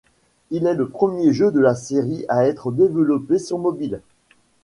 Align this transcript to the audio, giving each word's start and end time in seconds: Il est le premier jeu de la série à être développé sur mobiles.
Il 0.49 0.65
est 0.65 0.73
le 0.73 0.89
premier 0.89 1.31
jeu 1.31 1.51
de 1.51 1.59
la 1.59 1.75
série 1.75 2.25
à 2.27 2.47
être 2.47 2.71
développé 2.71 3.37
sur 3.37 3.59
mobiles. 3.59 4.01